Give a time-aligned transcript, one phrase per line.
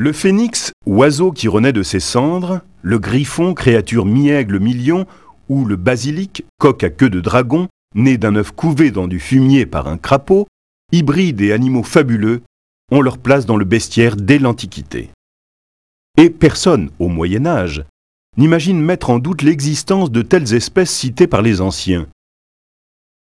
[0.00, 5.06] Le phénix, oiseau qui renaît de ses cendres, le griffon, créature mi-aigle mi-lion,
[5.48, 9.66] ou le basilic, coq à queue de dragon, né d'un œuf couvé dans du fumier
[9.66, 10.46] par un crapaud,
[10.92, 12.42] hybrides et animaux fabuleux,
[12.92, 15.10] ont leur place dans le bestiaire dès l'Antiquité.
[16.16, 17.84] Et personne, au Moyen Âge,
[18.36, 22.06] n'imagine mettre en doute l'existence de telles espèces citées par les anciens.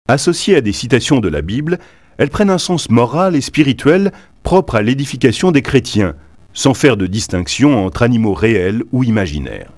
[0.07, 1.79] Associées à des citations de la Bible,
[2.17, 4.13] elles prennent un sens moral et spirituel
[4.43, 6.15] propre à l'édification des chrétiens,
[6.53, 9.71] sans faire de distinction entre animaux réels ou imaginaires.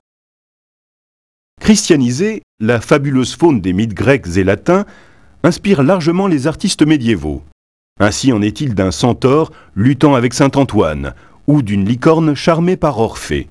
[1.61, 4.85] Christianisée, la fabuleuse faune des mythes grecs et latins
[5.43, 7.43] inspire largement les artistes médiévaux.
[7.99, 11.13] Ainsi en est-il d'un centaure luttant avec saint Antoine,
[11.47, 13.47] ou d'une licorne charmée par Orphée.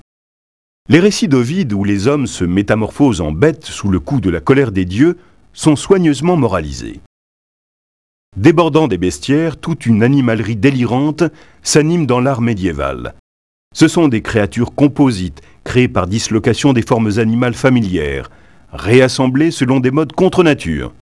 [0.89, 4.41] Les récits d'Ovide où les hommes se métamorphosent en bêtes sous le coup de la
[4.41, 5.17] colère des dieux
[5.53, 6.99] sont soigneusement moralisés.
[8.35, 11.23] Débordant des bestiaires, toute une animalerie délirante
[11.61, 13.13] s'anime dans l'art médiéval.
[13.75, 18.31] Ce sont des créatures composites, créées par dislocation des formes animales familières,
[18.71, 20.93] réassemblées selon des modes contre nature.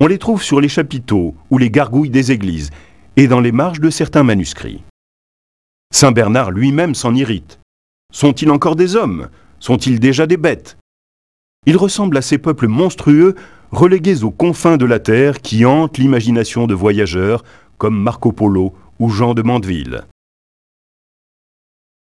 [0.00, 2.70] On les trouve sur les chapiteaux ou les gargouilles des églises
[3.16, 4.82] et dans les marges de certains manuscrits.
[5.92, 7.58] Saint Bernard lui-même s'en irrite.
[8.12, 9.28] Sont-ils encore des hommes?
[9.60, 10.76] Sont-ils déjà des bêtes?
[11.66, 13.34] Il ressemble à ces peuples monstrueux
[13.70, 17.44] relégués aux confins de la terre qui hantent l'imagination de voyageurs
[17.76, 20.02] comme Marco Polo ou Jean de Mandeville.